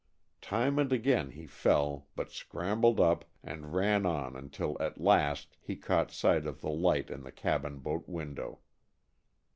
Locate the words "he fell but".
1.29-2.31